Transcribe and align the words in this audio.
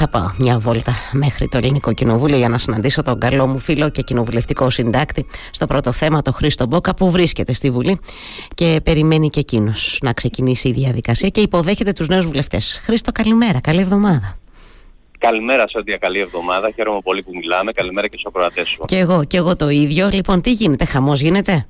Θα 0.00 0.08
πάω 0.08 0.30
μια 0.38 0.58
βόλτα 0.58 0.92
μέχρι 1.12 1.48
το 1.48 1.56
Ελληνικό 1.56 1.92
Κοινοβούλιο 1.92 2.36
για 2.36 2.48
να 2.48 2.58
συναντήσω 2.58 3.02
τον 3.02 3.20
καλό 3.20 3.46
μου 3.46 3.58
φίλο 3.58 3.88
και 3.88 4.02
κοινοβουλευτικό 4.02 4.70
συντάκτη 4.70 5.26
στο 5.50 5.66
πρώτο 5.66 5.92
θέμα, 5.92 6.22
τον 6.22 6.32
Χρήστο 6.32 6.66
Μπόκα, 6.66 6.94
που 6.94 7.10
βρίσκεται 7.10 7.52
στη 7.52 7.70
Βουλή 7.70 8.00
και 8.54 8.80
περιμένει 8.84 9.30
και 9.30 9.40
εκείνος 9.40 9.98
να 10.02 10.12
ξεκινήσει 10.12 10.68
η 10.68 10.72
διαδικασία 10.72 11.28
και 11.28 11.40
υποδέχεται 11.40 11.92
τους 11.92 12.08
νέους 12.08 12.26
βουλευτές. 12.26 12.80
Χρήστο, 12.84 13.12
καλημέρα, 13.12 13.60
καλή 13.60 13.80
εβδομάδα. 13.80 14.38
Καλημέρα 15.18 15.68
σε 15.68 15.78
ό,τι 15.78 15.92
καλή 15.92 16.20
εβδομάδα. 16.20 16.70
Χαίρομαι 16.74 17.00
πολύ 17.00 17.22
που 17.22 17.30
μιλάμε. 17.34 17.72
Καλημέρα 17.72 18.08
και 18.08 18.16
στους 18.18 18.26
ακροατές 18.26 18.68
σου. 18.68 18.84
Και 18.86 18.98
εγώ, 18.98 19.24
και 19.24 19.36
εγώ 19.36 19.56
το 19.56 19.68
ίδιο. 19.68 20.08
Λοιπόν, 20.12 20.40
τι 20.40 20.52
γίνεται, 20.52 20.84
χαμός 20.84 21.20
γίνεται; 21.20 21.66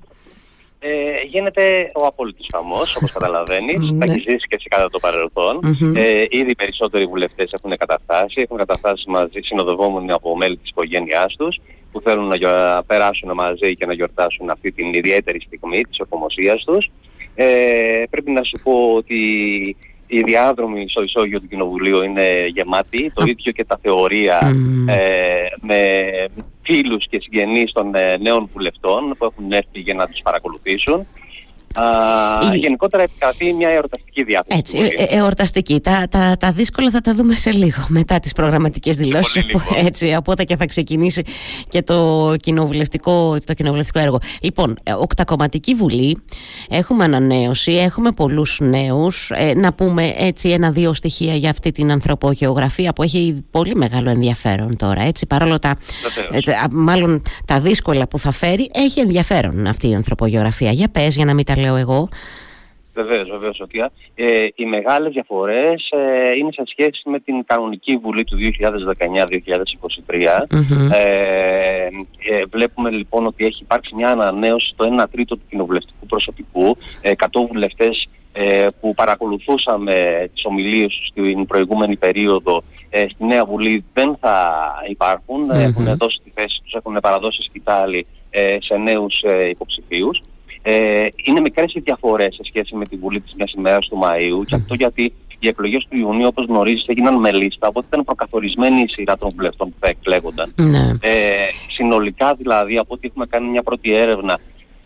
Ε, 0.78 0.88
γίνεται 1.30 1.90
ο 1.94 2.06
απόλυτος 2.06 2.46
χαμός, 2.52 2.96
όπως 2.96 3.12
καταλαβαίνεις. 3.16 3.90
Ναι. 3.90 3.98
Τα 4.06 4.12
έχεις 4.12 4.22
ζήσει 4.22 4.46
και 4.46 4.54
εσύ 4.58 4.68
κατά 4.68 4.90
το 4.90 4.98
παρελθον 4.98 5.60
Ε, 5.96 6.24
ήδη 6.30 6.50
οι 6.50 6.54
περισσότεροι 6.54 7.04
βουλευτές 7.06 7.52
έχουν 7.52 7.76
καταφτάσει. 7.76 8.40
Έχουν 8.40 8.56
καταφτάσει 8.56 9.10
μαζί, 9.10 9.38
συνοδευόμενοι 9.42 10.12
από 10.12 10.36
μέλη 10.36 10.56
της 10.56 10.68
οικογένειάς 10.70 11.34
τους, 11.38 11.58
που 11.92 12.00
θέλουν 12.00 12.26
να 12.26 12.36
γιο- 12.36 12.82
περάσουν 12.86 13.30
μαζί 13.34 13.76
και 13.76 13.86
να 13.86 13.92
γιορτάσουν 13.92 14.50
αυτή 14.50 14.72
την 14.72 14.92
ιδιαίτερη 14.94 15.40
στιγμή 15.40 15.82
της 15.84 15.98
ορκομοσία 16.00 16.54
τους. 16.66 16.90
Ε, 17.34 18.02
πρέπει 18.10 18.30
να 18.30 18.42
σου 18.42 18.58
πω 18.62 18.94
ότι 18.96 19.16
οι 20.10 20.20
διάδρομοι 20.20 20.88
στο 20.88 21.02
ισόγειο 21.02 21.40
του 21.40 21.48
Κοινοβουλίου 21.48 22.02
είναι 22.02 22.46
γεμάτοι. 22.46 23.10
Το 23.14 23.24
ίδιο 23.26 23.52
και 23.52 23.64
τα 23.64 23.78
θεωρία 23.82 24.38
Μμμ. 24.54 24.88
ε, 24.88 24.96
με 25.60 25.78
φίλους 26.68 27.06
και 27.08 27.20
συγγενείς 27.20 27.72
των 27.72 27.94
ε, 27.94 28.16
νέων 28.16 28.48
βουλευτών 28.52 29.14
που 29.18 29.24
έχουν 29.24 29.52
έρθει 29.52 29.80
για 29.80 29.94
να 29.94 30.06
τους 30.06 30.20
παρακολουθήσουν. 30.22 31.06
Α, 31.74 32.54
Η- 32.54 32.58
Γενικότερα 32.58 33.02
επικρατεί 33.02 33.52
μια 33.52 33.68
εορταστική 33.68 34.24
διάθεση. 34.24 34.58
Έτσι, 34.58 34.78
ε, 34.78 35.02
ε, 35.14 35.18
εορταστική. 35.18 35.80
Τα, 35.80 36.04
τα, 36.10 36.36
τα 36.38 36.52
δύσκολα 36.52 36.90
θα 36.90 37.00
τα 37.00 37.14
δούμε 37.14 37.34
σε 37.34 37.50
λίγο 37.52 37.84
μετά 37.88 38.20
τις 38.20 38.32
προγραμματικές 38.32 38.96
δηλώσεις. 38.96 39.32
πολύ 39.32 39.46
λίγο. 39.46 39.86
Έτσι, 39.86 40.14
από 40.14 40.32
όταν 40.32 40.46
και 40.46 40.56
θα 40.56 40.66
ξεκινήσει 40.66 41.22
και 41.68 41.82
το 41.82 42.34
κοινοβουλευτικό, 42.40 43.36
το 43.44 43.54
κοινοβουλευτικό 43.54 43.98
έργο. 43.98 44.18
Λοιπόν, 44.42 44.76
ε, 44.82 44.92
οκτακομματική 44.92 45.74
βουλή, 45.74 46.16
έχουμε 46.70 47.04
ανανέωση, 47.04 47.72
έχουμε 47.72 48.10
πολλούς 48.12 48.58
νέους. 48.62 49.30
Ε, 49.34 49.52
να 49.54 49.72
πούμε 49.72 50.14
έτσι 50.18 50.48
ένα-δύο 50.48 50.94
στοιχεία 50.94 51.34
για 51.34 51.50
αυτή 51.50 51.72
την 51.72 51.90
ανθρωπογεωγραφία 51.90 52.92
που 52.92 53.02
έχει 53.02 53.44
πολύ 53.50 53.74
μεγάλο 53.74 54.10
ενδιαφέρον 54.10 54.76
τώρα. 54.76 55.02
Έτσι, 55.02 55.26
παρόλο 55.26 55.58
τα, 55.58 55.76
Βεβαίως. 56.14 56.46
ε, 56.46 56.50
τα- 56.50 56.66
μάλλον 56.72 57.22
τα 57.44 57.60
δύσκολα 57.60 58.08
που 58.08 58.18
θα 58.18 58.30
φέρει, 58.32 58.70
έχει 58.74 59.00
ενδιαφέρον 59.00 59.66
αυτή 59.66 59.88
η 59.88 59.94
ανθρωπογεωγραφία. 59.94 60.70
Για 60.70 60.88
πες, 60.88 61.16
για 61.16 61.24
να 61.24 61.34
μην 61.34 61.44
τα 61.44 61.56
λέω 61.60 61.76
εγώ. 61.76 62.08
Βεβαίως, 62.94 63.30
βεβαίως, 63.30 63.56
Σωτία. 63.56 63.90
Ε, 64.14 64.46
οι 64.54 64.64
μεγάλες 64.64 65.12
διαφορές 65.12 65.88
ε, 65.90 66.32
είναι 66.38 66.52
σε 66.52 66.62
σχέση 66.66 67.02
με 67.04 67.20
την 67.20 67.44
κανονική 67.46 67.96
βουλή 68.02 68.24
του 68.24 68.36
2019-2023. 68.36 68.40
Μμμ. 70.50 70.90
Ε, 70.92 71.88
ε, 72.30 72.44
βλέπουμε 72.50 72.90
λοιπόν 72.90 73.26
ότι 73.26 73.44
έχει 73.44 73.62
υπάρξει 73.62 73.94
μια 73.94 74.08
ανανέωση 74.08 74.68
στο 74.68 74.96
1 75.00 75.04
τρίτο 75.10 75.36
του 75.36 75.42
κοινοβουλευτικού 75.48 76.06
προσωπικού. 76.06 76.76
Ε, 77.00 77.10
100 77.16 77.26
βουλευτές 77.48 78.08
ε, 78.32 78.66
που 78.80 78.94
παρακολουθούσαμε 78.94 80.28
τις 80.34 80.44
ομιλίες 80.44 80.94
τους 80.94 81.06
στην 81.06 81.46
προηγούμενη 81.46 81.96
περίοδο 81.96 82.62
ε, 82.90 83.04
στη 83.08 83.24
Νέα 83.24 83.44
Βουλή 83.44 83.84
δεν 83.92 84.16
θα 84.20 84.60
υπάρχουν. 84.88 85.40
Μμμ. 85.40 85.50
Έχουν 85.50 85.96
δώσει 85.96 86.20
τη 86.24 86.30
θέση 86.34 86.60
τους, 86.62 86.72
έχουν 86.72 86.98
παραδώσει 87.00 87.42
σκητάλη 87.42 88.06
ε, 88.30 88.56
σε 88.60 88.76
νέους 88.76 89.22
ε, 89.22 89.48
υποψηφίους. 89.48 90.22
Ε, 90.70 91.08
είναι 91.24 91.40
μικρές 91.40 91.74
οι 91.74 91.80
διαφορές 91.80 92.34
σε 92.34 92.42
σχέση 92.44 92.74
με 92.74 92.84
τη 92.84 92.96
Βουλή 92.96 93.20
της 93.20 93.34
μιας 93.34 93.52
ημέρας 93.52 93.88
του 93.88 93.98
Μαΐου 94.02 94.46
και 94.46 94.54
αυτό 94.54 94.74
γιατί 94.74 95.12
οι 95.38 95.48
εκλογές 95.48 95.86
του 95.90 95.96
Ιουνίου 95.96 96.26
όπως 96.26 96.44
γνωρίζεις 96.46 96.86
έγιναν 96.86 97.20
με 97.20 97.32
λίστα 97.32 97.68
οπότε 97.68 97.86
ήταν 97.86 98.04
προκαθορισμένη 98.04 98.80
η 98.80 98.88
σειρά 98.88 99.16
των 99.18 99.30
βουλευτών 99.36 99.68
που 99.68 99.76
θα 99.80 99.88
εκλέγονταν. 99.88 100.54
Ναι. 100.56 100.92
Ε, 101.00 101.12
συνολικά 101.70 102.34
δηλαδή 102.34 102.78
από 102.78 102.94
ό,τι 102.94 103.06
έχουμε 103.06 103.26
κάνει 103.26 103.48
μια 103.48 103.62
πρώτη 103.62 103.92
έρευνα 103.92 104.38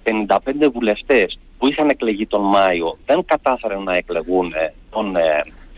55 0.05 0.71
βουλευτές 0.73 1.39
που 1.59 1.69
είχαν 1.69 1.89
εκλεγεί 1.89 2.27
τον 2.27 2.43
Μάιο 2.43 2.99
δεν 3.07 3.25
κατάφεραν 3.27 3.83
να 3.83 3.97
εκλεγούν 3.97 4.53
ε, 4.53 4.73
τον, 4.91 5.15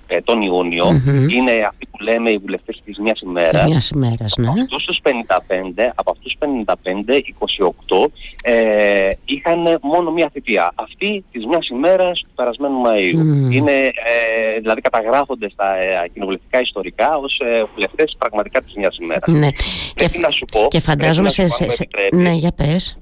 ε, 0.06 0.16
ε, 0.16 0.20
τον 0.20 0.42
Ιούνιο. 0.42 0.90
Μμμ. 0.92 1.28
Είναι 1.28 1.52
αυτοί 1.68 1.86
που 1.90 2.02
λέμε 2.02 2.30
οι 2.30 2.38
βουλευτές 2.38 2.82
της 2.84 2.98
μιας 2.98 3.12
Της 3.18 3.28
ημέρας. 3.28 3.64
μια 3.70 3.80
ημέρας, 3.94 4.34
ναι. 4.36 4.48
Από 4.48 4.60
αυτούς 4.60 4.84
τους 4.84 4.98
55, 5.02 5.92
από 5.94 6.10
αυτούς 6.10 6.24
τους 6.24 6.36
55, 6.38 7.20
28 7.20 8.10
ε, 8.42 9.10
είχαν 9.24 9.78
μόνο 9.82 10.10
μία 10.10 10.28
θητεία. 10.32 10.72
Αυτή 10.74 11.24
της 11.32 11.46
μιας 11.46 11.68
ημέρας 11.68 12.20
του 12.20 12.30
περασμένου 12.34 12.82
Μαΐου. 12.84 13.14
Μμμ. 13.14 13.50
Είναι, 13.50 13.72
ε, 13.72 14.60
δηλαδή 14.60 14.80
καταγράφονται 14.80 15.48
στα 15.50 15.76
ε, 15.76 16.08
κοινοβουλευτικά 16.12 16.60
ιστορικά 16.60 17.16
ως 17.16 17.38
ε, 17.44 17.64
βουλευτές 17.74 18.14
πραγματικά 18.18 18.62
της 18.62 18.74
μιας 18.76 18.96
ημέρας. 19.00 19.28
Ναι. 19.28 19.48
Πρέπει 19.94 20.12
φ- 20.12 20.20
να 20.20 20.30
σου 20.30 20.44
πω, 20.52 20.66
και 20.68 20.80
φαντάζομαι 20.80 21.30
πρέπει 21.34 21.50
να 21.50 21.56
σε, 21.56 21.64
σου 21.64 21.66
πω, 21.66 21.72
σε, 21.72 21.82
αν 21.82 21.88
σε- 21.88 21.88
με 21.92 22.02
επιτρέπεις, 22.04 22.18
Ναι, 22.28 22.34
για 22.38 22.52
πες. 22.52 22.98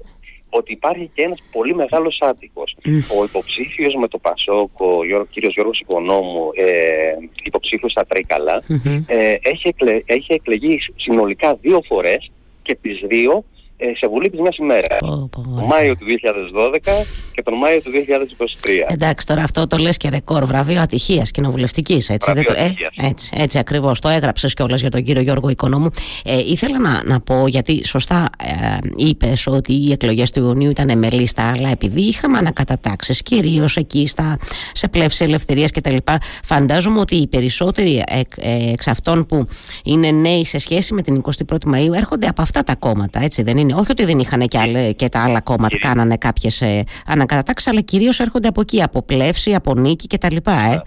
Ότι 0.57 0.71
υπάρχει 0.71 1.09
και 1.13 1.21
ένας 1.21 1.39
πολύ 1.51 1.75
μεγάλος 1.75 2.17
άτυχος. 2.21 2.75
Μμ. 2.85 2.97
Ο 3.19 3.23
υποψήφιος 3.23 3.95
με 3.95 4.07
το 4.07 4.17
Πασόκ, 4.17 4.79
ο 4.79 5.05
Γιώργο, 5.05 5.27
κύριος 5.31 5.53
Γιώργος 5.53 5.79
Οικονόμου, 5.79 6.49
ε, 6.55 6.65
υποψήφιος 7.43 7.91
στα 7.91 8.05
Τρίκαλα, 8.05 8.63
Μμμ. 8.67 9.03
ε, 9.07 9.29
έχει, 9.41 9.67
εκλε, 9.67 10.01
έχει 10.05 10.33
εκλεγεί 10.33 10.79
συνολικά 10.95 11.55
δύο 11.55 11.81
φορές 11.87 12.31
και 12.61 12.77
τις 12.81 12.99
δύο 13.07 13.31
ε, 13.33 13.52
σε 13.97 14.07
βουλή 14.07 14.29
της 14.29 14.39
μιας 14.39 14.57
ημέρας. 14.57 14.97
Πω, 14.99 15.29
πω, 15.31 15.41
Τον 15.41 15.53
ωραία. 15.53 15.65
Μάιο 15.67 15.95
του 15.97 16.05
2012 16.05 17.05
και 17.33 17.41
τον 17.43 17.53
Μάιο 17.57 17.81
του 17.81 17.91
2023. 17.91 18.85
Εντάξει, 18.87 19.25
τώρα 19.25 19.43
αυτό 19.43 19.67
το 19.67 19.77
λες 19.77 19.97
και 19.97 20.09
ρεκόρ 20.09 20.45
βραβείο 20.45 20.81
ατυχίας 20.81 21.31
κοινοβουλευτικής, 21.31 22.09
έτσι. 22.09 22.31
Βραβείο 22.31 22.53
δεν 22.53 22.55
το- 22.55 22.61
ε, 22.61 22.65
ατυχίας. 22.65 22.93
έτσι, 23.11 23.29
έτσι 23.37 23.57
ακριβώς. 23.57 23.99
Το 23.99 24.09
έγραψες 24.09 24.53
κιόλας 24.53 24.81
για 24.81 24.89
τον 24.89 25.01
κύριο 25.03 25.21
Γιώργο 25.21 25.49
Οικονόμου. 25.49 25.89
Ε, 26.25 26.37
ήθελα 26.39 26.79
να, 26.79 27.01
να 27.05 27.19
πω, 27.19 27.47
γιατί 27.47 27.85
σωστά 27.85 28.29
ε, 28.43 28.77
είπες 28.95 29.47
ότι 29.47 29.73
οι 29.73 29.91
εκλογές 29.91 30.31
του 30.31 30.39
Ιουνίου 30.39 30.69
ήταν 30.69 30.97
με 30.97 31.09
λίστα, 31.09 31.51
αλλά 31.55 31.69
επειδή 31.69 32.01
είχαμε 32.01 32.37
ανακατατάξεις, 32.37 33.21
κυρίως 33.21 33.77
εκεί 33.77 34.07
στα, 34.07 34.37
σε 34.73 34.87
πλεύση 34.87 35.23
ελευθερίας 35.23 35.71
κτλ. 35.71 35.95
Φαντάζομαι 36.43 36.99
ότι 36.99 37.15
οι 37.15 37.27
περισσότεροι 37.27 38.03
εκ, 38.07 38.31
ε, 38.39 38.71
εξ 38.71 38.87
αυτών 38.87 39.25
που 39.25 39.47
είναι 39.83 40.11
νέοι 40.11 40.45
σε 40.45 40.57
σχέση 40.57 40.93
με 40.93 41.01
την 41.01 41.15
21η 41.15 41.69
Μαΐου 41.73 41.93
έρχονται 41.95 42.27
από 42.27 42.41
αυτά 42.41 42.63
τα 42.63 42.75
κόμματα, 42.75 43.23
έτσι 43.23 43.43
δεν 43.43 43.57
είναι. 43.57 43.72
Όχι 43.75 43.91
ότι 43.91 44.05
δεν 44.05 44.19
είχαν 44.19 44.47
και, 44.47 44.57
άλλα- 44.59 44.91
και 44.91 45.09
τα 45.09 45.23
άλλα 45.23 45.41
κόμματα, 45.41 45.67
Κυρίως. 45.67 45.89
κάνανε 45.91 46.17
κάποιες 46.17 46.61
ε, 46.61 46.83
ανακατατάξεις, 47.07 47.71
αλλά 47.71 47.81
κυρίως 47.81 48.19
έρχονται 48.19 48.47
από 48.47 48.61
εκεί, 48.61 48.81
από 48.83 49.01
πλεύση, 49.01 49.55
από 49.55 49.75
νίκη 49.75 50.07
κτλ. 50.07 50.35
Ε. 50.35 50.77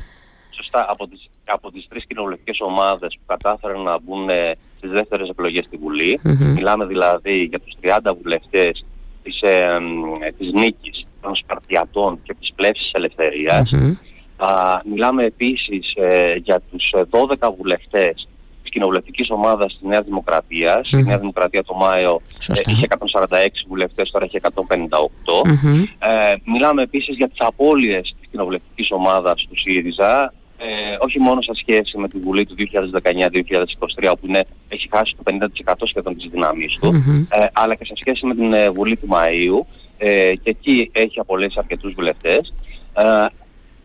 Σωστά, 0.51 0.87
από 0.89 1.09
τις, 1.09 1.29
από 1.45 1.71
τις 1.73 1.87
τρεις 1.89 2.07
κοινοβουλευτικές 2.07 2.57
ομάδες 2.61 3.15
που 3.19 3.23
κατάφεραν 3.27 3.83
να 3.83 4.01
μπουν 4.01 4.29
ε, 4.29 4.53
στις 4.77 4.91
δεύτερες 4.91 5.29
εκλογές 5.29 5.65
στη 5.65 5.77
Βουλή, 5.77 6.21
Μμμ. 6.23 6.53
μιλάμε 6.53 6.87
δηλαδή 6.87 7.35
για 7.43 7.61
τους 7.61 7.75
30 7.81 8.15
βουλευτές 8.23 8.85
της, 9.23 9.41
ε, 9.41 9.79
μ, 9.79 10.23
ε, 10.23 10.33
της 10.39 10.53
νίκης 10.53 11.07
των 11.21 11.35
Σπαρτιατών 11.37 12.19
και 12.23 12.35
της 12.41 12.53
πλεύσης 12.55 12.91
ελευθερίας, 12.93 13.71
Μμμ. 13.71 13.95
Α, 14.37 14.81
μιλάμε 14.91 15.23
επίσης 15.25 15.93
ε, 15.97 16.35
για 16.35 16.61
τους 16.71 16.91
ε, 16.93 17.03
12 17.11 17.55
βουλευτές 17.57 18.29
της 18.77 18.85
κοινοβουλευτικής 18.85 19.31
ομάδας 19.31 19.73
της 19.73 19.89
Νέας 19.89 20.05
Δημοκρατίας. 20.05 20.91
Μμμ. 20.93 20.99
Η 20.99 21.03
Νέα 21.03 21.19
Δημοκρατία 21.19 21.63
το 21.65 21.75
Μάιο 21.75 22.21
ε, 22.39 22.43
Σωστά. 22.43 22.71
είχε 22.71 22.87
146 22.89 23.65
βουλευτές, 23.69 24.11
τώρα 24.11 24.25
έχει 24.25 24.37
158. 24.37 25.43
Μμμ. 25.45 25.83
Ε, 25.99 26.35
μιλάμε 26.45 26.83
επίσης 26.83 27.17
για 27.17 27.29
τις 27.29 27.39
απώλειες 27.41 28.15
της 28.21 28.29
κοινοβουλευτικής 28.31 28.91
ομάδας 28.91 29.47
του 29.49 29.59
ΣΥΡΙΖΑ, 29.59 30.33
ε, 30.59 30.97
όχι 30.99 31.21
μόνο 31.21 31.43
σε 31.43 31.53
σχέση 31.55 31.99
με 31.99 32.09
τη 32.09 32.19
Βουλή 32.19 32.47
του 32.47 32.55
2019-2023, 32.55 34.11
όπου 34.11 34.27
είναι, 34.27 34.45
έχει 34.69 34.89
χάσει 34.95 35.17
το 35.17 35.23
50% 35.23 35.87
σχεδόν 35.87 36.17
της 36.17 36.29
δυνάμεις 36.31 36.79
του, 36.81 36.93
Μμμ. 36.93 37.27
ε, 37.31 37.47
αλλά 37.53 37.75
και 37.75 37.85
σε 37.85 37.93
σχέση 37.97 38.27
με 38.27 38.35
την 38.35 38.53
ε, 38.53 38.71
Βουλή 38.71 38.97
του 38.97 39.09
Μαΐου, 39.11 39.67
ε, 39.99 40.33
και 40.43 40.51
εκεί 40.51 40.91
έχει 40.93 41.21
απολέσει 41.21 41.55
αρκετούς 41.59 41.93
βουλευτές. 41.93 42.55
Ε, 42.95 43.05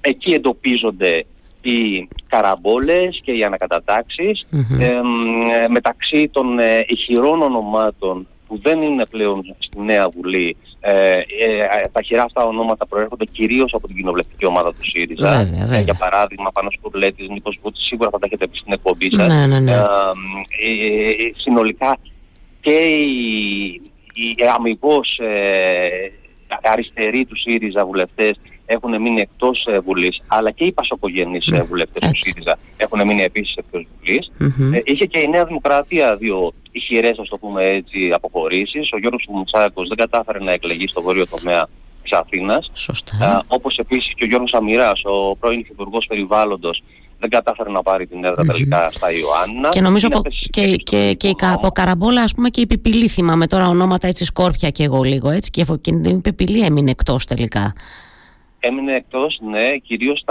εκεί 0.02 0.34
εντοπίζονται 0.34 1.25
οι 1.69 2.07
καραμπόλες 2.27 3.22
και 3.23 3.31
οι 3.31 3.44
ανακατατάξεις 3.44 4.45
Μμμ. 4.49 4.81
ε, 4.81 5.01
μ, 5.01 5.41
ε, 5.51 5.67
μεταξύ 5.69 6.29
των 6.31 6.59
ε, 6.59 6.85
ηχηρών 6.87 7.41
ονομάτων 7.41 8.28
που 8.47 8.59
δεν 8.61 8.81
είναι 8.81 9.05
πλέον 9.05 9.55
στη 9.59 9.79
Νέα 9.81 10.09
Βουλή. 10.09 10.58
Ε, 10.79 10.91
ε, 10.91 11.19
ε, 11.19 11.87
τα 11.91 12.02
χειρά 12.02 12.23
αυτά 12.23 12.43
ονόματα 12.43 12.85
προέρχονται 12.85 13.25
κυρίως 13.25 13.73
από 13.73 13.87
την 13.87 13.96
κοινοβουλευτική 13.96 14.46
ομάδα 14.46 14.73
του 14.73 14.90
ΣΥΡΙΖΑ. 14.90 15.29
Βέβαια, 15.29 15.59
βέβαια. 15.59 15.79
Ε, 15.79 15.81
για 15.81 15.93
παράδειγμα, 15.93 16.52
Πάνος 16.52 16.78
Κουρλέτης, 16.81 17.29
Νίκος 17.29 17.59
Βούτσης, 17.61 17.85
σίγουρα 17.85 18.09
θα 18.09 18.19
τα 18.19 18.25
έχετε 18.25 18.47
πει 18.47 18.57
στην 18.57 18.73
εκπομπή 18.73 19.11
σας. 19.16 19.28
Ναι, 19.28 19.46
ναι, 19.46 19.59
ναι. 19.59 19.72
Ε, 19.72 19.75
ε, 19.78 21.09
ε, 21.09 21.31
συνολικά 21.35 21.97
και 22.61 22.72
οι, 22.72 23.81
οι 24.14 24.35
αμυγός 24.55 25.19
ε, 25.19 26.11
αριστεροί 26.61 27.25
του 27.25 27.37
ΣΥΡΙΖΑ 27.37 27.85
βουλευτές 27.85 28.40
έχουν 28.76 29.02
μείνει 29.02 29.22
εκτός 29.22 29.66
ε, 29.66 29.79
Βουλής, 29.79 30.22
αλλά 30.28 30.52
και 30.52 30.64
οι 30.64 30.72
πασοκογενείς 30.72 31.47
ε, 31.47 31.62
βουλευτές 31.62 32.00
του 32.02 32.16
έτσι. 32.16 32.29
ΣΥΡΙΖΑ 32.29 32.58
έχουν 32.78 33.00
μείνει 33.08 33.22
επίσης 33.22 33.56
εκτός 33.56 33.88
Βουλής. 33.97 34.32
Μμμ. 34.38 34.73
Ε, 34.73 34.82
είχε 34.85 35.06
και 35.06 35.20
η 35.20 35.28
Νέα 35.28 35.46
Δημοκρατία 35.46 36.16
δύο 36.16 36.52
ηχηρές, 36.72 37.20
ας 37.20 37.29
το 37.29 37.38
πούμε 37.38 37.64
έτσι, 37.64 38.12
αποχωρήσεις. 38.14 38.91
Ο 38.91 38.97
Γιώργος 38.97 39.26
Μουτσάκος 39.29 39.88
δεν 39.88 39.97
κατάφερε 39.97 40.40
να 40.40 40.52
εκλεγεί 40.52 40.88
στο 40.88 41.02
βόρειο 41.02 41.28
τομέα 41.28 41.68
της 42.03 42.12
Αθήνας. 42.12 42.72
Σωστά. 42.73 43.26
Α, 43.26 43.41
όπως 43.47 43.78
επίσης 43.78 44.14
και 44.16 44.23
ο 44.23 44.28
Γιώργος 44.28 44.53
Αμυράς, 44.53 45.02
ο 45.03 45.35
πρώην 45.35 45.59
Υφυπουργός 45.59 46.06
Περιβάλλοντος, 46.08 46.84
δεν 47.20 47.29
κατάφερε 47.29 47.70
να 47.70 47.82
πάρει 47.82 48.08
την 48.08 48.24
έδρα 48.24 48.44
τελικά 48.46 48.90
στα 48.91 49.12
Ιωάννα. 49.12 49.70
Και 49.70 49.82
νομίζω 49.82 50.08
από, 50.08 50.22
και, 50.50 50.76
και, 50.76 51.14
και, 51.17 51.34
από 51.40 51.67
Καραμπόλα, 51.67 52.22
ας 52.22 52.34
πούμε, 52.34 52.50
και 52.50 52.62
η 52.62 52.67
Πιπηλή 52.67 53.08
θυμάμαι 53.08 53.47
τώρα 53.47 53.67
ονόματα 53.67 54.08
έτσι 54.08 54.26
σκόρπια 54.26 54.70
και 54.70 54.84
εγώ 54.84 55.03
λίγο 55.03 55.29
έτσι. 55.29 55.50
Και 55.50 55.66
η 56.09 56.16
Πιπηλή 56.22 56.66
έμεινε 56.66 56.91
εκτός 56.91 57.26
τελικά. 57.26 57.74
Έμεινε 58.63 58.96
εκτός, 58.96 59.40
ναι, 59.49 59.78
κυρίως 59.78 60.23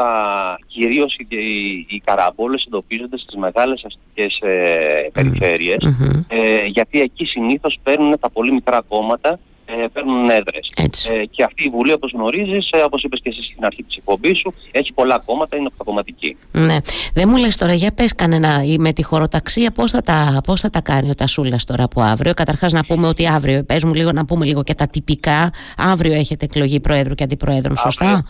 κυρίως 0.66 1.16
οι, 1.18 1.26
οι, 1.28 1.86
οι 1.88 1.98
καραμπόλες 2.04 2.64
εντοπίζονται 2.66 3.18
στις 3.18 3.36
μεγάλες 3.36 3.84
αστικές 3.84 4.38
ε, 4.40 5.10
περιφερειες 5.12 5.94
ε, 6.28 6.64
γιατί 6.64 7.00
εκεί 7.00 7.24
συνήθως 7.24 7.78
παίρνουν 7.82 8.18
τα 8.20 8.30
πολύ 8.30 8.52
μικρά 8.52 8.80
κόμματα 8.88 9.38
ε, 9.78 9.86
παίρνουν 9.92 10.30
έδρες. 10.30 10.72
Ε, 11.08 11.24
και 11.24 11.42
αυτή 11.42 11.64
η 11.64 11.68
Βουλή, 11.68 11.92
όπως 11.92 12.12
γνωρίζεις, 12.12 12.70
ε, 12.70 12.78
όπως 12.78 13.02
είπες 13.02 13.20
και 13.22 13.28
εσύ 13.28 13.42
στην 13.42 13.64
αρχή 13.64 13.82
της 13.82 13.96
εκπομπής 13.96 14.38
σου, 14.38 14.54
έχει 14.70 14.92
πολλά 14.92 15.22
κόμματα, 15.24 15.56
είναι 15.56 15.66
οχτακομματική. 15.66 16.36
Ναι. 16.52 16.76
Δεν 17.14 17.28
μου 17.28 17.36
λες 17.36 17.56
τώρα, 17.56 17.72
για 17.72 17.92
πες 17.92 18.14
κανένα 18.14 18.62
με 18.78 18.92
τη 18.92 19.02
χωροταξία, 19.02 19.70
πώς 19.70 19.90
θα, 19.90 20.00
τα, 20.00 20.40
πώς 20.44 20.60
θα 20.60 20.70
τα 20.70 20.80
κάνει 20.80 21.10
ο 21.10 21.14
Τασούλας 21.14 21.64
τώρα 21.64 21.84
από 21.84 22.00
αύριο. 22.00 22.34
Καταρχάς, 22.34 22.72
να 22.72 22.84
πούμε 22.84 23.06
ότι 23.06 23.28
αύριο, 23.28 23.64
πες 23.64 23.84
μου 23.84 23.94
λίγο 23.94 24.12
να 24.12 24.24
πούμε 24.24 24.44
λίγο 24.44 24.62
και 24.62 24.74
τα 24.74 24.86
τυπικά. 24.86 25.50
Αύριο 25.76 26.12
έχετε 26.12 26.44
εκλογή 26.44 26.80
Προέδρου 26.80 27.14
και 27.14 27.24
Αντιπροέδρου, 27.24 27.78
σωστά; 27.78 28.24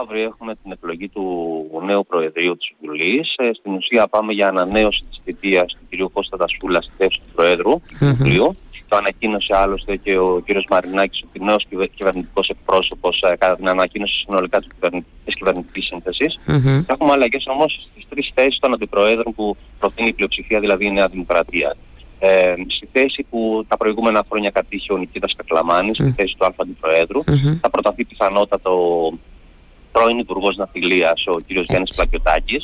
Αύριο 0.00 0.22
έχουμε 0.22 0.54
την 0.62 0.72
εκλογή 0.72 1.08
του 1.08 1.82
νέου 1.84 2.06
Προεδρείου 2.06 2.56
της 2.56 2.72
Βουλής. 2.80 3.34
Ε, 3.36 3.50
στην 3.52 3.72
ουσία 3.72 4.08
πάμε 4.08 4.32
για 4.32 4.48
ανανέωση 4.48 5.02
της 5.08 5.20
θητείας 5.24 5.72
του 5.72 6.06
κ. 6.06 6.12
Κώστα 6.12 6.36
Τασούλα 6.36 6.82
στη 6.82 6.92
θέση 6.96 7.20
του 7.26 7.32
Προέδρου 7.34 7.72
του 7.98 8.16
Βουλίου. 8.18 8.56
Το 8.92 8.98
ανακοίνωσε 8.98 9.56
άλλωστε 9.56 9.96
και 9.96 10.14
ο 10.14 10.42
κ. 10.46 10.70
Μαρινάκης 10.70 11.24
ότι 11.28 11.44
νέος 11.44 11.66
κυβερνητικός 11.94 12.48
εκπρόσωπος 12.48 13.22
ε, 13.22 13.36
κατά 13.36 13.56
την 13.56 13.68
ανακοίνωση 13.68 14.14
συνολικά 14.24 14.58
της 14.58 14.68
κυβερνητικής, 14.74 15.34
κυβερνητικής 15.34 15.86
σύνθεσης. 15.86 16.38
Mm-hmm. 16.46 16.84
έχουμε 16.86 17.12
αλλαγές 17.12 17.44
όμως 17.46 17.88
στις 17.92 18.06
τρεις 18.08 18.30
θέσεις 18.34 18.58
των 18.58 18.72
αντιπροέδρων 18.72 19.34
που 19.34 19.56
προτείνει 19.78 20.08
η 20.08 20.12
πλειοψηφία, 20.12 20.60
δηλαδή 20.60 20.86
η 20.86 20.90
Νέα 20.90 21.08
Δημοκρατία. 21.08 21.76
Ε, 22.18 22.54
στη 22.66 22.88
θέση 22.92 23.26
που 23.30 23.64
τα 23.68 23.76
προηγούμενα 23.76 24.22
χρόνια 24.28 24.50
κατήχε 24.50 24.92
ο 24.92 24.96
Νικήτας 24.96 25.34
Κακλαμάνης, 25.36 25.96
στη 25.96 26.14
θέση 26.16 26.34
του 26.38 26.44
Α 26.44 26.52
Αντιπροέδρου, 26.56 27.24
θα 27.60 27.70
προταθεί 27.70 28.04
πιθανότατα 28.04 28.70
ο 28.70 29.12
πρώην 29.92 30.18
Υπουργός 30.18 30.56
Ναυτιλίας, 30.56 31.26
ο 31.26 31.32
κ. 31.32 31.50
Γιάννης 31.50 31.94
Πλακιωτάκης, 31.94 32.62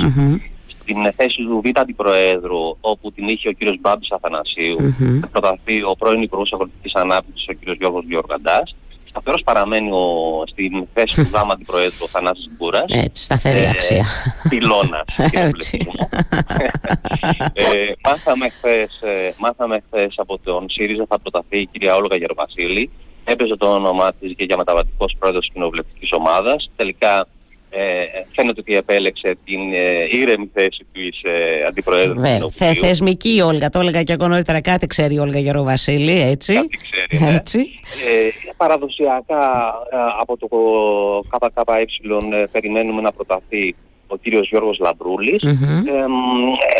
στην 0.88 1.12
θέση 1.16 1.42
του 1.42 1.62
Β' 1.64 1.78
Αντιπροέδρου, 1.78 2.76
όπου 2.80 3.12
την 3.12 3.28
είχε 3.28 3.48
ο 3.48 3.52
κ. 3.52 3.80
Μπάμπη 3.80 4.06
Αθανασίου, 4.10 4.76
mm-hmm. 4.80 5.18
θα 5.20 5.28
προταθεί 5.28 5.82
ο 5.82 5.94
πρώην 5.98 6.22
Υπουργός 6.22 6.52
Αγροτικής 6.52 6.94
Ανάπτυξης, 6.94 7.46
ο 7.48 7.52
κ. 7.52 7.76
Γιώργος 7.78 8.04
Διοργαντά. 8.06 8.62
Σταθερός 9.04 9.42
παραμένει 9.42 9.90
ο, 9.90 10.42
στην 10.46 10.86
θέση 10.94 11.24
του 11.24 11.30
Δ' 11.30 11.52
Αντιπροέδρου, 11.52 12.04
ο 12.04 12.08
Θανάσης 12.08 12.48
Μπούρας. 12.56 12.84
Έτσι, 12.88 13.24
σταθερή 13.24 13.60
ε, 13.60 13.68
αξία. 13.68 14.06
Πυλώνα. 14.48 15.04
ε, 17.52 17.92
μάθαμε, 18.04 18.48
χθες, 18.48 19.00
ε, 19.00 19.34
μάθαμε 19.38 19.82
χθες 19.86 20.14
από 20.16 20.38
τον 20.38 20.70
ΣΥΡΙΖΑ 20.70 21.04
θα 21.08 21.18
προταθεί 21.20 21.58
η 21.58 21.66
κυρία 21.66 21.94
Όλγα 21.94 22.16
Γερμασίλη 22.16 22.90
έπαιζε 23.24 23.56
το 23.56 23.74
όνομά 23.74 24.12
της 24.12 24.34
και 24.36 24.44
για 24.44 24.56
μεταβατικός 24.56 25.16
πρόεδρος 25.18 25.44
της 25.44 25.54
κοινοβουλευτικής 25.54 26.10
ομάδας. 26.12 26.70
Τελικά 26.76 27.26
ε, 27.70 28.04
φαίνεται 28.34 28.60
ότι 28.60 28.74
επέλεξε 28.74 29.36
την 29.44 29.72
ε, 29.72 30.18
ήρεμη 30.18 30.50
θέση 30.54 30.86
τη 30.92 31.06
ε, 31.22 31.64
αντιπροέδρου 31.68 32.20
Βε, 32.20 32.36
του 32.40 32.52
θε, 32.52 32.74
Θεσμική 32.74 33.34
η 33.36 33.40
Όλγα, 33.40 33.68
το 33.68 33.78
έλεγα 33.78 34.02
και 34.02 34.12
εγώ 34.12 34.28
νωρίτερα. 34.28 34.60
Κάτι 34.60 34.86
ξέρει 34.86 35.14
η 35.14 35.18
Όλγα 35.18 35.38
Γεροβασίλη, 35.38 36.20
έτσι. 36.20 36.54
Κάτι 36.54 36.78
ξέρει. 36.82 37.24
Ναι. 37.24 37.34
έτσι. 37.36 37.58
Ε, 37.58 38.28
παραδοσιακά 38.56 39.74
ε, 39.92 39.96
από 40.20 40.36
το 40.36 40.48
ΚΚΕ 41.28 42.36
ε, 42.36 42.44
περιμένουμε 42.52 43.00
να 43.00 43.12
προταθεί 43.12 43.74
ο 44.08 44.16
κύριος 44.16 44.48
Γιώργος 44.48 44.78
Λαμπρούλης, 44.78 45.42
ε, 45.42 45.54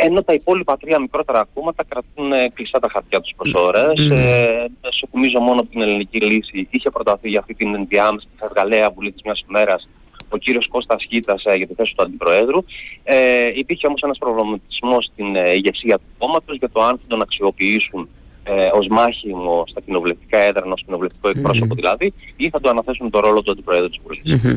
ενώ 0.05 0.23
τα 0.23 0.33
υπόλοιπα 0.33 0.77
τρία 0.77 0.99
μικρότερα 0.99 1.49
κόμματα 1.55 1.85
κρατούν 1.89 2.33
ε, 2.33 2.51
κλειστά 2.55 2.79
τα 2.79 2.89
χαρτιά 2.93 3.21
τους 3.21 3.33
προς 3.37 3.55
ώρες. 3.55 3.93
Mm-hmm. 3.99 4.17
Ε, 4.17 4.65
σε 4.89 5.09
θυμίζω 5.11 5.41
μόνο 5.41 5.63
την 5.63 5.83
ελληνική 5.83 6.21
λύση 6.21 6.69
είχε 6.71 6.91
προταθεί 6.91 7.29
για 7.29 7.39
αυτή 7.41 7.55
την 7.55 7.75
ενδιάμεση 7.75 8.27
της 8.33 8.41
εργαλέα 8.41 8.91
βουλή 8.91 9.13
της 9.13 9.23
μιας 9.23 9.45
ημέρας 9.49 9.89
ο 10.29 10.37
κύριος 10.37 10.69
Κώστας 10.69 11.07
Χίτας 11.09 11.45
ε, 11.45 11.57
για 11.57 11.67
τη 11.67 11.75
θέση 11.75 11.95
του 11.97 12.03
Αντιπροέδρου. 12.03 12.65
Ε, 13.03 13.51
υπήρχε 13.55 13.87
όμως 13.87 14.01
ένας 14.03 14.19
προβληματισμός 14.19 15.05
στην 15.13 15.37
ε, 15.37 15.53
ηγεσία 15.55 15.97
του 15.97 16.05
κόμματος 16.19 16.57
για 16.57 16.71
το 16.71 16.83
αν 16.83 16.99
θα 16.99 17.05
τον 17.07 17.23
αξιοποιήσουν 17.23 18.09
ε, 18.49 18.69
ως 18.73 18.87
μάχημο 18.91 19.65
στα 19.67 19.81
κοινοβουλευτικά 19.81 20.39
έδρανα, 20.39 20.73
ως 20.73 20.83
κοινοβουλευτικό 20.85 21.29
εκπρόσωπο 21.29 21.75
mm-hmm. 21.75 21.77
δηλαδή, 21.77 22.13
ή 22.37 22.51
θα 22.51 22.61
του 22.61 22.69
αναθέσουν 22.69 23.11
το 23.11 23.21
ρόλο 23.21 23.43
του 23.43 23.51
Αντιπροέδρου 23.51 23.89
της 23.89 23.99
Βουλής. 24.03 24.23
Mm-hmm. 24.27 24.57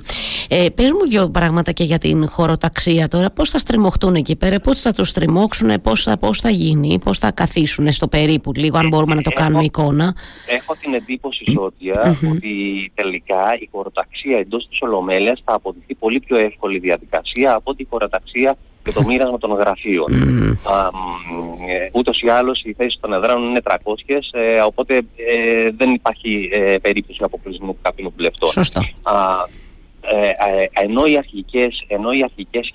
Ε, 0.50 0.66
πες 0.76 0.92
μου 0.92 1.08
δύο 1.08 1.30
πράγματα 1.30 1.72
και 1.72 1.84
για 1.84 1.98
την 1.98 2.30
χωροταξία 2.30 3.08
τώρα. 3.08 3.32
Πώς 3.32 3.50
θα 3.50 3.58
στριμωχτούν 3.58 4.16
εκεί 4.16 4.36
πέρα, 4.36 4.60
πώς 4.60 4.82
θα 4.82 4.94
τους 4.94 5.10
στριμώξουν, 5.10 5.82
πώς 5.82 6.04
θα, 6.04 6.18
πώς 6.18 6.40
θα 6.40 6.50
γίνει, 6.50 7.00
πώς 7.00 7.18
θα 7.18 7.32
καθίσουν 7.32 7.92
στο 7.92 8.08
περίπου 8.08 8.52
λίγο, 8.56 8.78
αν 8.78 8.88
μπορούμε 8.88 9.16
να 9.16 9.22
το 9.22 9.32
κάνουμε 9.32 9.58
έχω, 9.58 9.66
εικόνα. 9.66 10.16
Έχω 10.48 10.76
την 10.82 10.94
εντύπωση, 10.94 11.44
Ζώτια, 11.52 12.02
mm-hmm. 12.06 12.32
ότι 12.32 12.92
τελικά 12.94 13.58
η 13.60 13.70
χωροταξία 13.72 14.38
εντός 14.38 14.68
της 14.70 14.82
Ολομέλειας 14.82 15.42
θα 15.46 15.54
αποδειχθεί 15.54 15.96
πολύ 15.96 16.20
πιο 16.20 16.38
εύκολη 16.38 16.80
διαδικασία 16.80 17.54
από 17.54 17.72
ότι 17.72 17.82
η 17.82 17.88
χωροταξία 17.90 18.58
και 18.84 18.92
το 18.92 19.04
μοίρασμα 19.04 19.38
των 19.38 19.52
γραφείων. 19.52 20.08
Mm. 20.10 20.72
Α, 20.72 20.86
ε, 21.74 21.90
ούτως 21.94 22.22
ή 22.22 22.30
άλλως 22.30 22.62
οι 22.64 22.74
θέσεις 22.74 23.00
των 23.00 23.14
εδράνων 23.14 23.50
είναι 23.50 23.62
300, 23.64 23.76
ε, 24.32 24.62
οπότε 24.62 24.96
ε, 24.96 25.70
δεν 25.78 25.92
υπάρχει 25.92 26.50
ε, 26.52 26.78
περίπτωση 26.78 27.20
αποκλεισμού 27.24 27.78
κάποιων 27.82 28.14
βουλευτών. 28.16 28.50
Σωστό. 28.50 28.80
Α, 29.04 29.14
ε, 30.02 30.26
ε, 30.26 30.84
ενώ 30.84 31.06
οι 31.06 31.18
αρχικές, 31.18 31.84
ενώ 31.88 32.12
οι 32.12 32.24
αρχικές, 32.24 32.72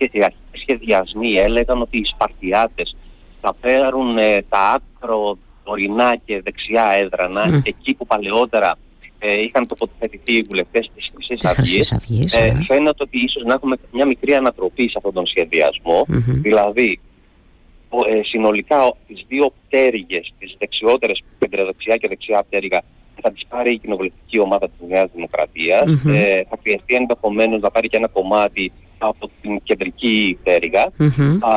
σχεδιασμοί 0.53 1.35
έλεγαν 1.35 1.81
ότι 1.81 1.99
οι 1.99 2.05
Σπαρτιάτες 2.05 2.97
θα 3.41 3.57
φέρουν 3.61 4.17
τα 4.49 4.59
άκρο 4.59 5.39
ορεινά 5.65 6.17
και 6.25 6.41
δεξιά 6.45 6.91
έδρανα, 6.99 7.45
mm. 7.49 7.61
εκεί 7.65 7.95
που 7.95 8.07
παλαιότερα 8.07 8.79
ε, 9.19 9.41
είχαν 9.41 9.67
τοποθετηθεί 9.67 10.37
οι 10.37 10.43
βουλευτές 10.43 10.91
της 10.95 11.11
Χρυσής 11.55 11.93
Αυγής, 11.93 12.35
ε, 12.35 12.65
φαίνεται 12.67 13.03
ότι 13.03 13.19
ίσως 13.25 13.43
να 13.45 13.53
έχουμε 13.55 13.77
μια 13.93 14.07
μικρή 14.07 14.35
ανατροπή 14.35 14.83
σε 14.83 14.95
αυτόν 14.97 15.13
τον 15.13 15.27
σχεδιασμό. 15.27 16.07
Mm-hmm. 16.09 16.41
Δηλαδή, 16.43 17.01
ε, 18.09 18.23
συνολικά 18.23 18.93
τις 19.07 19.25
δύο 19.29 19.53
πτέρυγες, 19.67 20.33
τις 20.39 20.57
δεξιότερες, 20.59 21.23
κεντροδεξιά 21.39 21.97
και 21.97 22.09
δεξιά 22.09 22.45
πτέρυγα, 22.49 22.83
θα 23.23 23.33
τις 23.33 23.47
πάρει 23.49 23.73
η 23.73 23.79
κοινοβουλευτική 23.79 24.41
ομάδα 24.41 24.69
της 24.69 24.89
Νέας 24.89 25.11
Δημοκρατίας. 25.15 25.85
Mm-hmm. 25.87 26.15
Ε, 26.15 26.43
θα 26.49 26.59
χρειαστεί 26.63 26.95
ενδεχομένως 26.95 27.61
να 27.61 27.71
πάρει 27.71 27.89
και 27.89 27.97
ένα 27.97 28.09
κομμάτι 28.09 28.73
από 28.99 29.31
την 29.41 29.61
κεντρική 29.63 30.39
πτέρυγα. 30.43 30.93
Mm-hmm. 30.99 31.39
Α, 31.41 31.55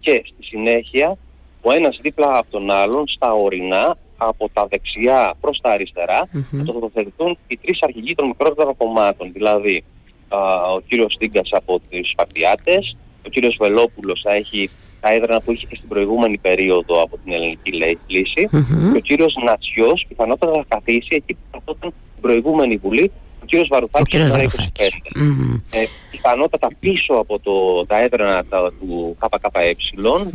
και 0.00 0.22
στη 0.26 0.42
συνέχεια, 0.42 1.16
ο 1.62 1.72
ένας 1.72 1.98
δίπλα 2.02 2.38
από 2.38 2.50
τον 2.50 2.70
άλλον, 2.70 3.08
στα 3.08 3.32
ορεινά, 3.32 3.96
από 4.16 4.50
τα 4.52 4.66
δεξιά 4.66 5.34
προς 5.40 5.60
τα 5.60 5.70
αριστερά 5.70 6.28
mm-hmm. 6.32 6.46
να 6.50 6.64
τοποθετηθούν 6.64 7.38
οι 7.46 7.56
τρεις 7.56 7.78
αρχηγοί 7.82 8.14
των 8.14 8.26
μικρότερων 8.26 8.76
κομμάτων. 8.76 9.32
Δηλαδή 9.32 9.84
α, 10.28 10.38
ο 10.76 10.80
κύριος 10.80 11.12
Στίγκας 11.12 11.48
από 11.52 11.80
τους 11.90 12.10
Σπαρτιάτες, 12.10 12.96
ο 13.26 13.28
κύριος 13.28 13.56
Βελόπουλος 13.60 14.20
θα 14.24 14.32
έχει 14.32 14.70
τα 15.00 15.12
έδρανα 15.12 15.40
που 15.40 15.52
είχε 15.52 15.66
και 15.66 15.76
στην 15.76 15.88
προηγούμενη 15.88 16.38
περίοδο 16.38 17.02
από 17.02 17.18
την 17.24 17.32
ελληνική 17.32 17.70
λύση 18.06 18.48
mm-hmm. 18.52 18.90
και 18.92 18.96
ο 18.96 19.00
κύριος 19.00 19.34
Νατσιός 19.44 20.04
πιθανότατα 20.08 20.52
θα 20.52 20.64
καθίσει 20.68 21.08
εκεί 21.10 21.32
που 21.32 21.46
καθόταν 21.50 21.90
την 21.90 22.20
προηγούμενη 22.20 22.76
βουλή 22.76 23.10
ο 23.42 23.44
κύριος 23.44 23.68
Βαρουφάκης 23.68 24.30
ο 24.30 24.34
25. 24.34 24.38
Mm-hmm. 24.38 25.60
Ε, 25.72 25.84
πιθανότατα 26.10 26.68
πίσω 26.80 27.12
από 27.12 27.38
το, 27.38 27.80
τα 27.86 28.02
έδρανα 28.02 28.44
τα, 28.44 28.72
του 28.80 29.16
ΚΚΕ, 29.18 29.74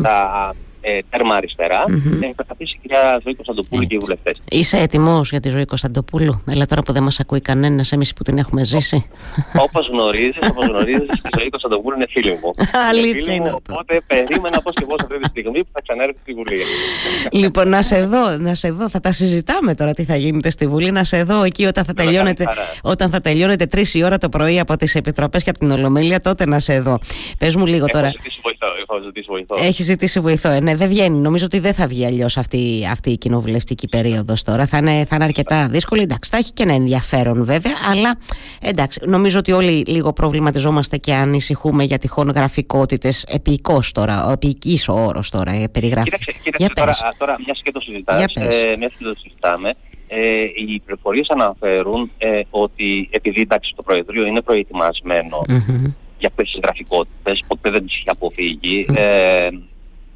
τα 0.01 0.55
ε, 0.81 0.99
τέρμα 1.09 1.35
αριστερά, 1.35 1.83
mm-hmm. 1.87 2.23
ε, 2.23 2.31
θα 2.35 2.43
καθίσει 2.47 2.73
η 2.75 2.79
κυρία 2.81 3.19
Ζωή 3.23 3.35
Κωνσταντοπούλου 3.35 3.83
και 3.83 3.95
οι 3.95 3.97
βουλευτές. 3.97 4.39
Είσαι 4.49 4.77
έτοιμος 4.77 5.29
για 5.29 5.39
τη 5.39 5.49
Ζωή 5.49 5.65
Κωνσταντοπούλου, 5.65 6.43
αλλά 6.47 6.65
τώρα 6.65 6.81
που 6.81 6.93
δεν 6.93 7.03
μας 7.03 7.19
ακούει 7.19 7.41
κανένας, 7.41 7.91
εμείς 7.91 8.13
που 8.13 8.23
την 8.23 8.37
έχουμε 8.37 8.63
ζήσει. 8.63 9.05
Όπως 9.55 9.87
γνωρίζεις, 9.87 10.39
όπως 10.49 10.67
γνωρίζεις, 10.67 11.07
η 11.07 11.29
Ζωή 11.39 11.49
Κωνσταντοπούλου 11.49 11.95
είναι 11.95 12.07
φίλη 12.09 12.31
μου. 12.31 12.53
Αλήθεια 12.91 13.33
είναι 13.33 13.49
αυτό. 13.49 13.73
Οπότε 13.73 14.01
περίμενα 14.07 14.61
πώ 14.61 14.71
και 14.71 14.83
εγώ 14.83 14.95
αυτή 14.99 15.19
τη 15.19 15.27
στιγμή 15.27 15.63
που 15.63 15.69
θα 15.73 15.81
ξανέρθει 15.81 16.17
στη 16.21 16.33
Βουλή. 16.33 16.61
λοιπόν, 17.31 17.69
να 17.69 17.81
σε 17.81 18.05
δω, 18.05 18.37
να 18.37 18.55
σε 18.55 18.71
δω. 18.71 18.89
Θα 18.89 18.99
τα 18.99 19.11
συζητάμε 19.11 19.73
τώρα 19.73 19.93
τι 19.93 20.03
θα 20.03 20.15
γίνεται 20.15 20.49
στη 20.49 20.67
Βουλή. 20.67 20.91
Να 20.91 21.03
σε 21.03 21.23
δω 21.23 21.43
εκεί 21.43 21.65
όταν 21.65 21.85
θα 21.85 21.93
τελειώνετε, 21.93 22.45
όταν 22.81 23.09
θα 23.09 23.21
τελειώνετε 23.21 23.65
τρεις 23.65 23.93
η 23.93 24.03
ώρα 24.03 24.17
το 24.17 24.29
πρωί 24.29 24.59
από 24.59 24.77
τις 24.77 24.95
επιτροπές 24.95 25.43
και 25.43 25.49
από 25.49 25.59
την 25.59 25.71
Ολομέλεια, 25.71 26.21
τότε 26.21 26.45
να 26.45 26.59
σε 26.59 26.79
δω. 26.79 26.99
Πες 27.37 27.55
μου 27.55 27.65
λίγο 27.65 27.85
τώρα. 27.85 28.11
Έχω 28.91 29.03
ζητήσει 29.03 29.27
βοηθό. 29.29 29.55
Έχει 29.59 29.83
ζητήσει 29.83 30.19
βοηθό, 30.19 30.49
ε, 30.49 30.59
ναι 30.59 30.71
ναι, 30.71 30.77
δεν 30.77 30.87
βγαίνει. 30.89 31.17
Νομίζω 31.17 31.45
ότι 31.45 31.59
δεν 31.59 31.73
θα 31.73 31.87
βγει 31.87 32.05
αλλιώς 32.05 32.37
αυτή, 32.37 32.87
αυτή 32.91 33.09
η 33.09 33.17
κοινοβουλευτική 33.17 33.87
περίοδος 33.87 34.43
τώρα. 34.43 34.65
Θα 34.65 34.77
είναι, 34.77 35.05
θα 35.05 35.15
είναι 35.15 35.23
αρκετά 35.23 35.67
δύσκολη. 35.67 36.01
Εντάξει, 36.01 36.29
θα 36.29 36.37
έχει 36.37 36.53
και 36.53 36.63
ένα 36.63 36.73
ενδιαφέρον 36.73 37.45
βέβαια, 37.45 37.73
αλλά 37.91 38.15
εντάξει, 38.61 38.99
νομίζω 39.05 39.39
ότι 39.39 39.51
όλοι 39.51 39.83
λίγο 39.87 40.13
προβληματιζόμαστε 40.13 40.97
και 40.97 41.13
ανησυχούμε 41.13 41.83
για 41.83 41.97
τυχόν 41.97 42.29
γραφικότητες. 42.29 43.23
Επικός 43.27 43.91
τώρα, 43.91 44.25
ο 44.25 44.31
επικής 44.31 44.87
ο 44.87 44.93
όρος 44.93 45.29
τώρα, 45.29 45.51
ε, 45.51 45.67
περιγράφει. 45.67 46.09
Κοίταξε, 46.09 46.31
κοίταξε 46.43 46.73
τώρα, 46.73 47.13
τώρα 47.17 47.35
μια 47.45 47.55
και 47.63 47.71
το 47.71 47.79
συζητάμε, 47.79 48.23
ε, 48.33 48.75
μια 48.77 48.87
και 48.87 49.03
το 49.03 49.15
συζητάμε, 49.17 49.73
ε, 50.07 50.43
οι 50.43 50.79
πληροφορίες 50.85 51.29
αναφέρουν 51.29 52.11
ε, 52.17 52.41
ότι 52.49 53.07
επειδή 53.11 53.41
εντάξει, 53.41 53.73
το 53.75 53.83
Προεδρείο 53.83 54.25
είναι 54.25 54.41
προετοιμασμένο 54.41 55.41
για 56.21 56.29
αυτές 56.29 56.51
τις 56.51 56.59
γραφικότητες, 56.63 57.43
ποτέ 57.47 57.69
δεν 57.69 57.85
τις 57.85 57.95
είχε 57.95 58.09
αποφύγει. 58.09 58.85
Ε, 58.95 59.49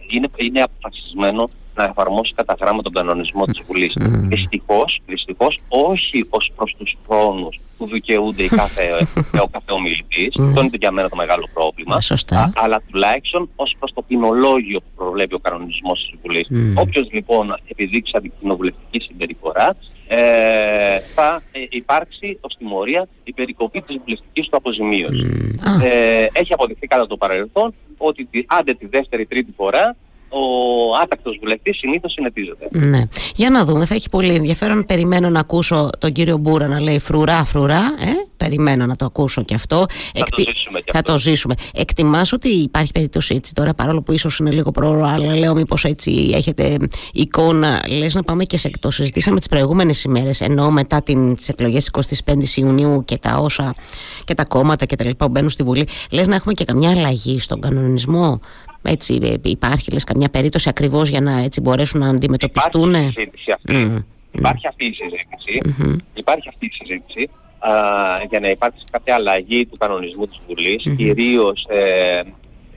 είναι, 0.07 0.29
είναι 0.37 0.61
αποφασισμένο 0.61 1.49
να 1.75 1.83
εφαρμόσει 1.83 2.33
κατά 2.33 2.55
γράμμα 2.59 2.81
τον 2.81 2.91
κανονισμό 2.91 3.45
της 3.45 3.61
Βουλής. 3.67 3.93
Mm. 3.99 4.03
Δυστυχώς, 4.07 4.99
δυστυχώς, 5.05 5.59
όχι 5.67 6.25
ως 6.29 6.51
προς 6.55 6.75
τους 6.77 6.97
χρόνους 7.07 7.59
που 7.77 7.87
δικαιούνται 7.87 8.43
η 8.43 8.47
κάθε, 8.47 8.83
ο 9.45 9.47
κάθε 9.47 9.71
ομιλητής, 9.71 10.35
mm. 10.39 10.43
αυτό 10.43 10.61
είναι 10.61 10.69
για 10.79 10.91
μένα 10.91 11.09
το 11.09 11.15
μεγάλο 11.15 11.49
πρόβλημα, 11.53 11.95
α, 11.95 12.49
αλλά 12.55 12.81
τουλάχιστον 12.91 13.49
ως 13.55 13.75
προς 13.79 13.93
το 13.93 14.01
ποινολόγιο 14.01 14.79
που 14.79 14.91
προβλέπει 14.95 15.33
ο 15.33 15.39
κανονισμός 15.39 15.99
της 15.99 16.19
Βουλής. 16.21 16.47
Mm. 16.49 16.81
Όποιος 16.81 17.07
λοιπόν 17.11 17.57
επιδείξει 17.67 18.13
αντικοινοβουλευτική 18.15 18.99
συμπεριφορά, 18.99 19.75
ε, 20.07 20.99
θα 21.15 21.41
ε, 21.51 21.59
υπάρξει 21.69 22.37
ως 22.41 22.55
τιμωρία 22.57 23.07
η 23.23 23.24
περικοπή 23.35 23.81
της 23.81 23.97
βουλευτικής 24.03 24.47
του 24.49 24.57
αποζημίωσης. 24.57 25.27
Mm. 25.65 25.83
Ε, 25.83 26.25
έχει 26.33 26.53
αποδειχθεί 26.53 26.87
κατά 26.87 27.07
το 27.07 27.17
παρελθόν 27.17 27.73
ότι 27.97 28.27
άντε 28.47 28.73
τη 28.73 28.87
δεύτερη 28.87 29.25
τρίτη 29.25 29.53
φορά 29.57 29.95
ο 30.29 30.97
άτακτος 31.03 31.37
βουλευτής 31.39 31.77
συνήθως 31.77 32.11
συνετίζεται. 32.11 32.67
Ναι. 32.71 33.01
Για 33.35 33.49
να 33.49 33.65
δούμε, 33.65 33.85
θα 33.85 33.95
έχει 33.95 34.09
πολύ 34.09 34.33
ενδιαφέρον. 34.33 34.85
Περιμένω 34.85 35.29
να 35.29 35.39
ακούσω 35.39 35.89
τον 35.99 36.11
κύριο 36.11 36.37
Μπούρα 36.37 36.67
να 36.67 36.79
λέει 36.79 36.99
φρουρά, 36.99 37.45
φρουρά. 37.45 37.81
Ε; 37.99 38.11
Περιμένω 38.37 38.85
να 38.85 38.95
το 38.95 39.05
ακούσω 39.05 39.43
και 39.43 39.55
αυτό. 39.55 39.85
Θα 39.89 40.09
Εκτι... 40.13 40.43
το 40.43 40.51
ζήσουμε 40.51 40.79
και 40.79 40.91
θα 40.91 40.99
αυτό. 40.99 41.11
το 41.11 41.17
ζήσουμε. 41.17 41.55
Εκτιμάς 41.73 42.33
ότι 42.33 42.49
υπάρχει 42.49 42.91
περίπτωση 42.91 43.35
έτσι 43.35 43.53
τώρα, 43.53 43.73
παρόλο 43.73 44.01
που 44.01 44.11
ίσως 44.11 44.39
είναι 44.39 44.51
λίγο 44.51 44.71
πρόωρο, 44.71 45.05
αλλά 45.05 45.35
λέω 45.35 45.53
μήπως 45.53 45.85
έτσι 45.85 46.31
έχετε 46.33 46.77
εικόνα. 47.13 47.83
Λες 47.97 48.13
να 48.13 48.23
πάμε 48.23 48.43
και 48.43 48.57
σε. 48.57 48.69
Το 48.79 48.91
συζητήσαμε 48.91 49.37
τις 49.37 49.47
προηγούμενες 49.47 50.03
ημέρες, 50.03 50.41
ενώ 50.41 50.71
μετά 50.71 51.01
τις 51.03 51.49
εκλογές 51.49 51.89
25η 52.25 52.43
Ιουνίου 52.55 53.03
και 53.05 53.17
τα 53.17 53.37
όσα 53.37 53.75
και 54.23 54.33
τα 54.33 54.45
κόμματα 54.45 54.85
και 54.85 54.95
τα 54.95 55.05
λοιπά 55.05 55.25
που 55.25 55.31
μπαίνουν 55.31 55.49
στη 55.49 55.63
Βουλή. 55.63 55.87
Λες 56.11 56.27
να 56.27 56.35
έχουμε 56.35 56.53
και 56.53 56.65
καμιά 56.65 56.89
αλλαγή 56.89 57.39
στον 57.39 57.61
κανονισμό; 57.61 58.39
Έτσι, 58.81 59.19
ε, 59.21 59.33
υπάρχει 59.49 59.91
λες, 59.91 60.03
καμιά 60.03 60.29
περίπτωση 60.29 60.69
ακριβώς 60.69 61.09
για 61.09 61.21
να 61.21 61.39
έτσι, 61.39 61.61
μπορέσουν 61.61 61.99
να 61.99 62.09
αντιμετωπιστούν. 62.09 62.89
Υπάρχει 62.89 63.11
συζήτηση 63.13 63.51
αυτή. 63.51 64.05
Υπάρχει 64.31 64.67
αυτή 64.67 64.85
η 64.85 64.93
συζήτηση. 64.93 65.73
Υπάρχει 66.13 66.47
αυτή 66.49 66.65
η 66.65 66.71
συζήτηση 66.73 67.29
α, 67.69 67.71
για 68.29 68.39
να 68.39 68.49
υπάρξει 68.49 68.83
κάποια 68.91 69.15
αλλαγή 69.15 69.65
του 69.65 69.77
κανονισμού 69.77 70.25
της 70.25 70.41
Βουλής, 70.47 70.83
mm-hmm. 70.87 70.95
κυρίως 70.95 71.65
ε, 71.69 72.21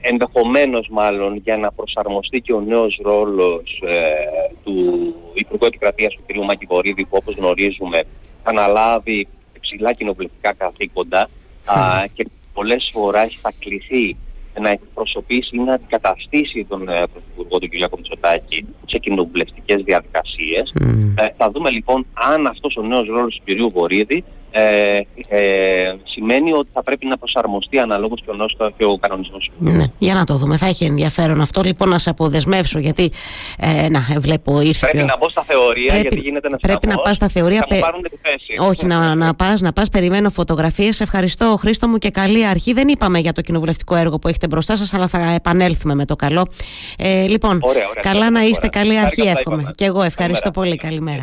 ενδεχομένως 0.01 0.87
μάλλον 0.91 1.35
για 1.35 1.57
να 1.57 1.71
προσαρμοστεί 1.71 2.41
και 2.41 2.53
ο 2.53 2.61
νέος 2.61 2.99
ρόλος 3.03 3.81
ε, 3.85 4.03
του 4.63 4.75
Υπουργού 5.33 5.65
Επικρατείας 5.65 6.13
του 6.13 6.21
κ. 6.27 6.45
Μάκη 6.45 6.65
Βορύδη 6.65 7.03
που 7.03 7.17
όπως 7.21 7.35
γνωρίζουμε 7.35 7.99
θα 8.43 8.49
αναλάβει 8.49 9.27
υψηλά 9.55 9.93
κοινοβουλευτικά 9.93 10.53
καθήκοντα 10.53 11.29
και 12.13 12.27
πολλές 12.53 12.89
φορές 12.93 13.37
θα 13.41 13.53
κληθεί 13.59 14.17
να 14.59 14.69
εκπροσωπήσει 14.69 15.55
ή 15.55 15.59
να 15.59 15.73
αντικαταστήσει 15.73 16.65
τον 16.69 16.89
ε, 16.89 17.03
Πρωθυπουργό 17.13 17.59
του 17.59 17.67
κ. 17.67 17.97
Μητσοτάκη 17.97 18.65
σε 18.85 18.97
κοινοβουλευτικές 18.97 19.81
διαδικασίες. 19.83 20.73
Ε, 21.15 21.25
θα 21.37 21.51
δούμε 21.51 21.69
λοιπόν 21.69 22.05
αν 22.13 22.47
αυτός 22.47 22.75
ο 22.77 22.81
νέος 22.81 23.07
ρόλος 23.07 23.41
του 23.45 23.55
κ. 23.55 23.73
Βορύδη 23.73 24.23
ε, 24.51 25.01
ε, 25.27 25.95
σημαίνει 26.03 26.53
ότι 26.53 26.69
θα 26.73 26.83
πρέπει 26.83 27.05
να 27.05 27.17
προσαρμοστεί 27.17 27.79
αναλόγως 27.79 28.21
και 28.25 28.31
ο 28.31 28.33
νέο 28.33 28.47
και 28.77 28.85
ο 28.85 28.97
κανονισμός. 28.97 29.51
Ναι, 29.57 29.83
για 29.97 30.13
να 30.13 30.23
το 30.23 30.35
δούμε. 30.35 30.57
Θα 30.57 30.65
έχει 30.65 30.85
ενδιαφέρον 30.85 31.41
αυτό 31.41 31.61
λοιπόν 31.61 31.89
να 31.89 31.97
σε 31.97 32.09
αποδεσμεύσω 32.09 32.79
γιατί 32.79 33.11
ε, 33.59 33.89
να 33.89 33.99
βλέπω 34.19 34.61
ήρθε. 34.61 34.87
Πρέπει 34.91 35.05
να 35.05 35.17
μπω 35.17 35.29
στα 35.29 35.43
θεωρία 35.47 35.87
πρέπει, 35.87 36.01
γιατί 36.01 36.19
γίνεται 36.19 36.47
ένα 36.47 36.57
Πρέπει 36.57 36.87
να 36.87 36.95
πας 36.97 37.15
στα 37.15 37.27
θεωρία. 37.27 37.65
Θα 37.69 37.75
μου 37.75 37.81
πάρουν 37.81 38.01
τη 38.01 38.17
θέση. 38.21 38.69
Όχι, 38.69 38.85
να, 38.85 39.15
να 39.15 39.33
πας, 39.33 39.61
να 39.61 39.73
πας, 39.73 39.89
περιμένω 39.89 40.29
φωτογραφίες. 40.29 40.99
Ευχαριστώ, 40.99 41.55
Χρήστο 41.59 41.87
μου 41.87 41.97
και 41.97 42.09
καλή 42.09 42.45
αρχή. 42.45 42.73
Δεν 42.73 42.87
είπαμε 42.87 43.19
για 43.19 43.33
το 43.33 43.41
κοινοβουλευτικό 43.41 43.95
έργο 43.95 44.19
που 44.19 44.27
έχετε 44.27 44.47
μπροστά 44.47 44.75
σας, 44.75 44.93
αλλά 44.93 45.07
θα 45.07 45.31
επανέλθουμε 45.35 45.95
με 45.95 46.05
το 46.05 46.15
καλό. 46.15 46.47
Ε, 46.97 47.27
λοιπόν, 47.27 47.59
ωραία, 47.61 47.87
ωραία, 47.89 48.01
καλά 48.01 48.29
να 48.29 48.41
είστε, 48.41 48.67
καλή 48.67 48.97
αρχή 48.97 49.21
εύχομαι. 49.21 49.71
Και 49.75 49.85
εγώ 49.85 50.01
ευχαριστώ 50.01 50.51
πολύ. 50.51 50.75
Καλημέρα. 50.75 51.17